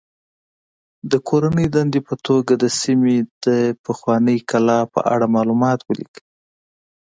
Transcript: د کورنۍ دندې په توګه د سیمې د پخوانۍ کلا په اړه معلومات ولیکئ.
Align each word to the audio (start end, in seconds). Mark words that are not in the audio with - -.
د 1.11 1.13
کورنۍ 1.29 1.67
دندې 1.75 1.99
په 2.09 2.15
توګه 2.27 2.53
د 2.63 2.65
سیمې 2.81 3.17
د 3.45 3.47
پخوانۍ 3.85 4.37
کلا 4.51 4.79
په 4.93 4.99
اړه 5.13 5.25
معلومات 5.35 5.79
ولیکئ. 5.83 6.21